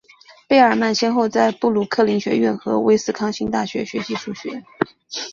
[0.47, 4.63] 贝尔曼先后在布鲁克林学院和威斯康星大学学习数学。